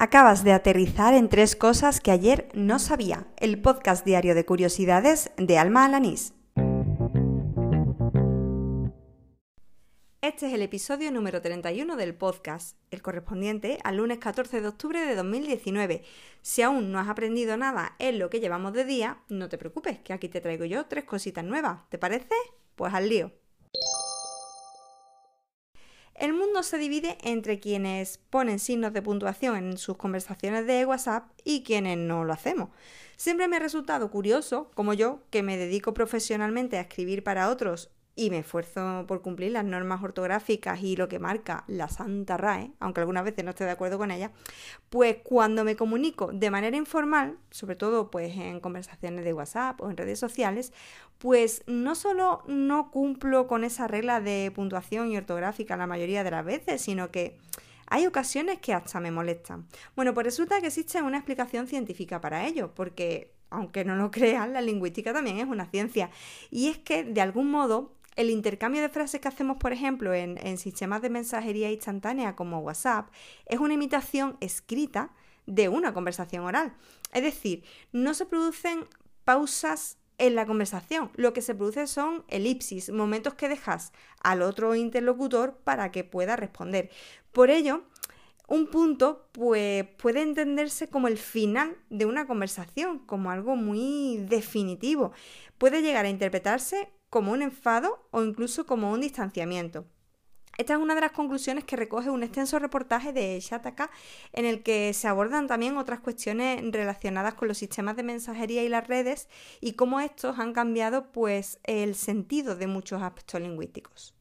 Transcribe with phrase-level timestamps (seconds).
[0.00, 3.26] Acabas de aterrizar en tres cosas que ayer no sabía.
[3.36, 6.34] El podcast diario de curiosidades de Alma Alanís.
[10.20, 15.04] Este es el episodio número 31 del podcast, el correspondiente al lunes 14 de octubre
[15.04, 16.04] de 2019.
[16.42, 19.98] Si aún no has aprendido nada en lo que llevamos de día, no te preocupes,
[19.98, 21.80] que aquí te traigo yo tres cositas nuevas.
[21.88, 22.36] ¿Te parece?
[22.76, 23.32] Pues al lío.
[26.18, 31.28] El mundo se divide entre quienes ponen signos de puntuación en sus conversaciones de WhatsApp
[31.44, 32.70] y quienes no lo hacemos.
[33.16, 37.90] Siempre me ha resultado curioso, como yo, que me dedico profesionalmente a escribir para otros
[38.18, 42.72] y me esfuerzo por cumplir las normas ortográficas y lo que marca la Santa RAE,
[42.80, 44.32] aunque algunas veces no esté de acuerdo con ella,
[44.90, 49.88] pues cuando me comunico de manera informal, sobre todo pues en conversaciones de WhatsApp o
[49.88, 50.72] en redes sociales,
[51.18, 56.32] pues no solo no cumplo con esa regla de puntuación y ortográfica la mayoría de
[56.32, 57.38] las veces, sino que
[57.86, 59.68] hay ocasiones que hasta me molestan.
[59.94, 64.52] Bueno, pues resulta que existe una explicación científica para ello, porque aunque no lo crean,
[64.52, 66.10] la lingüística también es una ciencia.
[66.50, 70.58] Y es que, de algún modo, el intercambio de frases que hacemos, por ejemplo, en,
[70.58, 73.08] sistemas de mensajería instantánea como WhatsApp,
[73.46, 75.14] es una imitación escrita
[75.46, 76.74] de una conversación oral.
[77.12, 78.88] Es decir, no se producen
[79.24, 81.12] pausas en la conversación.
[81.14, 86.34] Lo que se produce son elipsis, momentos que dejas al otro interlocutor para que pueda
[86.34, 86.90] responder.
[87.30, 87.84] Por ello,
[88.48, 95.12] un punto pues, puede entenderse como el final de una conversación, como algo muy definitivo.
[95.56, 99.86] Puede llegar a interpretarse como un enfado o incluso como un distanciamiento.
[100.58, 103.92] Esta es una de las conclusiones que recoge un extenso reportaje de Shataka
[104.32, 108.68] en el que se abordan también otras cuestiones relacionadas con los sistemas de mensajería y
[108.68, 109.28] las redes
[109.60, 114.17] y cómo estos han cambiado pues el sentido de muchos aspectos lingüísticos.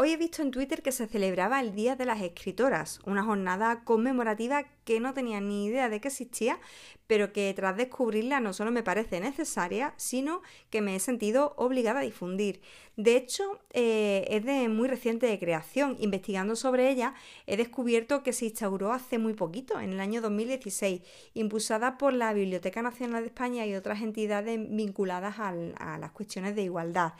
[0.00, 3.82] Hoy he visto en Twitter que se celebraba el Día de las Escritoras, una jornada
[3.82, 6.60] conmemorativa que no tenía ni idea de que existía,
[7.08, 11.98] pero que tras descubrirla no solo me parece necesaria, sino que me he sentido obligada
[11.98, 12.60] a difundir.
[12.94, 15.96] De hecho, eh, es de muy reciente creación.
[15.98, 17.14] Investigando sobre ella,
[17.48, 21.02] he descubierto que se instauró hace muy poquito, en el año 2016,
[21.34, 26.62] impulsada por la Biblioteca Nacional de España y otras entidades vinculadas a las cuestiones de
[26.62, 27.14] igualdad.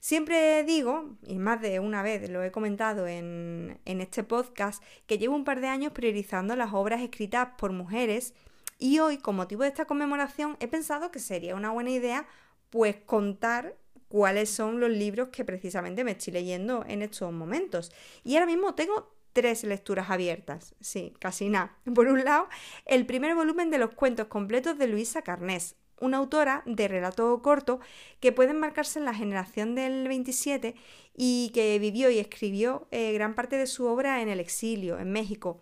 [0.00, 5.34] Siempre digo, y más de una vez lo he comentado en, este podcast, que llevo
[5.34, 8.32] un par de años priorizando las obras escritas por mujeres
[8.78, 12.26] y hoy, con motivo de esta conmemoración, he pensado que sería una buena idea
[12.70, 13.76] pues contar
[14.06, 17.90] cuáles son los libros que precisamente me estoy leyendo en estos momentos.
[18.22, 21.76] Y ahora mismo tengo tres lecturas abiertas, sí, casi nada.
[21.92, 22.48] Por un lado,
[22.86, 27.80] el primer volumen de los cuentos completos de Luisa Carnés, una autora de relato corto
[28.20, 30.74] que puede enmarcarse en la generación del 27
[31.16, 35.10] y que vivió y escribió eh, gran parte de su obra en el exilio, en
[35.10, 35.60] México.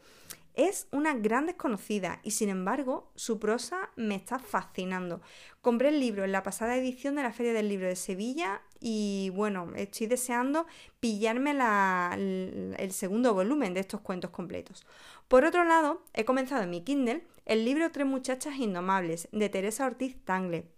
[0.56, 5.20] Es una gran desconocida y sin embargo su prosa me está fascinando.
[5.60, 9.30] Compré el libro en la pasada edición de la Feria del Libro de Sevilla y
[9.34, 10.66] bueno, estoy deseando
[10.98, 14.86] pillarme el segundo volumen de estos cuentos completos.
[15.28, 19.84] Por otro lado, he comenzado en mi Kindle el libro Tres muchachas indomables de Teresa
[19.84, 20.75] Ortiz Tangle.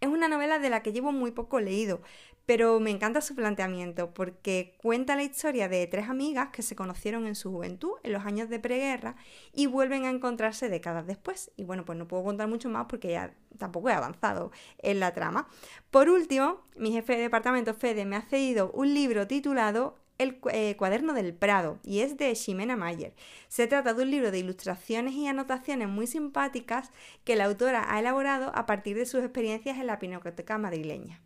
[0.00, 2.00] Es una novela de la que llevo muy poco leído,
[2.46, 7.26] pero me encanta su planteamiento porque cuenta la historia de tres amigas que se conocieron
[7.26, 9.14] en su juventud, en los años de preguerra,
[9.52, 11.52] y vuelven a encontrarse décadas después.
[11.56, 15.12] Y bueno, pues no puedo contar mucho más porque ya tampoco he avanzado en la
[15.12, 15.48] trama.
[15.90, 20.76] Por último, mi jefe de departamento Fede me ha cedido un libro titulado el eh,
[20.76, 23.14] cuaderno del Prado y es de Ximena Mayer.
[23.48, 26.90] Se trata de un libro de ilustraciones y anotaciones muy simpáticas
[27.24, 31.20] que la autora ha elaborado a partir de sus experiencias en la pinacoteca madrileña.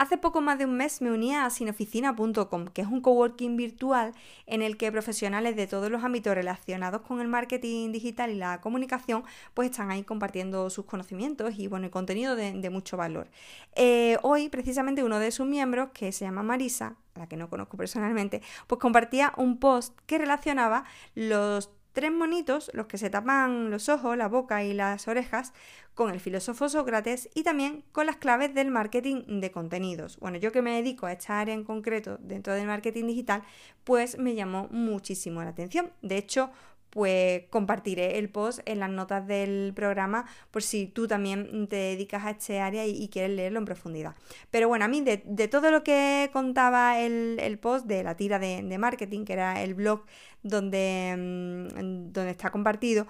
[0.00, 4.14] Hace poco más de un mes me unía a sinoficina.com, que es un coworking virtual
[4.46, 8.62] en el que profesionales de todos los ámbitos relacionados con el marketing digital y la
[8.62, 13.28] comunicación, pues están ahí compartiendo sus conocimientos y bueno, el contenido de, mucho valor.
[13.76, 17.50] Eh, hoy, precisamente, uno de sus miembros, que se llama Marisa, a la que no
[17.50, 23.70] conozco personalmente, pues compartía un post que relacionaba los tres monitos, los que se tapan
[23.70, 25.52] los ojos, la boca y las orejas,
[25.94, 30.18] con el filósofo Sócrates y también con las claves del marketing de contenidos.
[30.18, 33.42] Bueno, yo que me dedico a esta área en concreto dentro del marketing digital,
[33.84, 35.90] pues me llamó muchísimo la atención.
[36.00, 36.50] De hecho,
[36.90, 42.24] pues compartiré el post en las notas del programa por si tú también te dedicas
[42.24, 44.14] a este área y, quieres leerlo en profundidad.
[44.50, 48.78] Pero bueno, a mí de, todo lo que contaba el, post de la tira de,
[48.78, 50.04] marketing, que era el blog
[50.42, 53.06] donde, mm, donde está compartido,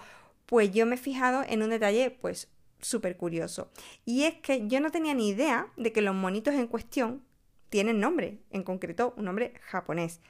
[0.46, 2.48] pues yo me he fijado en un detalle pues
[2.80, 3.70] súper curioso.
[4.04, 7.22] Y es que yo no tenía ni idea de que los monitos en cuestión
[7.68, 10.20] tienen nombre, en concreto un nombre japonés.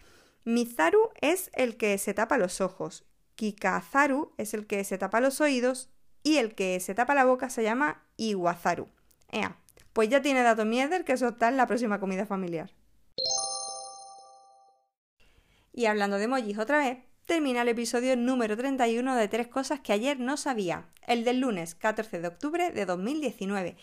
[0.44, 3.05] Mizaru es el que se tapa los ojos,
[3.40, 5.88] Kikazaru es el que se tapa los oídos
[6.22, 8.87] y el que se tapa la boca se llama Iwazaru.
[9.31, 9.56] Ea,
[9.94, 12.70] pues ya tiene datos mierder que está en la próxima comida familiar.
[15.72, 19.94] Y hablando de emojis otra vez, termina el episodio número 31 de Tres Cosas que
[19.94, 23.78] ayer no sabía, el del lunes 14 de octubre de 2019.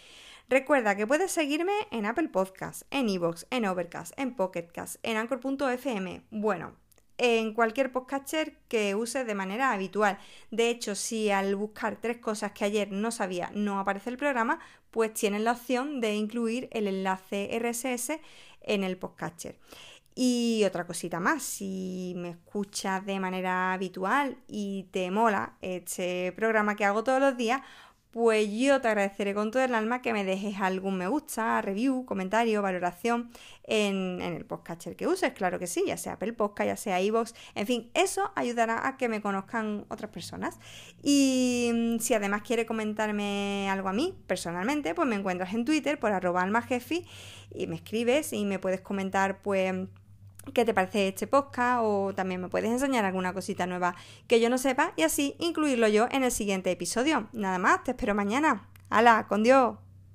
[0.50, 6.22] Recuerda que puedes seguirme en Apple Podcasts, en Evox, en Overcast, en Pocketcast, en Anchor.fm,
[6.30, 6.76] bueno,
[7.18, 10.18] en cualquier podcaster que uses de manera habitual.
[10.52, 14.60] De hecho, si al buscar tres cosas que ayer no sabía no aparece el programa,
[14.92, 18.20] pues tienes la opción de incluir el enlace RSS
[18.62, 19.58] en el podcaster.
[20.20, 26.76] Y otra cosita más, si me escuchas de manera habitual y te mola este programa
[26.76, 27.62] que hago todos los días,
[28.12, 32.06] pues yo te agradeceré con todo el alma que me dejes algún me gusta, review,
[32.06, 33.30] comentario, valoración
[33.64, 37.34] en, el podcatcher que uses, claro que sí, ya sea Apple Podcast, ya sea iVoox,
[37.56, 40.58] en fin, eso ayudará a que me conozcan otras personas.
[41.04, 46.00] Y mm, si además quiere comentarme algo a mí personalmente, pues me encuentras en Twitter
[46.00, 47.06] por arroba almajefi
[47.54, 49.74] y me escribes y me puedes comentar pues
[50.54, 53.96] qué te parece este podcast o también me puedes enseñar alguna cosita nueva
[54.28, 57.28] que yo no sepa y así incluirlo yo en el siguiente episodio.
[57.34, 58.68] Nada más, te espero mañana.
[58.90, 59.28] ¡Hala!
[59.28, 59.87] ¡Con Dios!